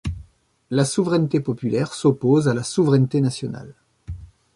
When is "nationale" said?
3.21-3.75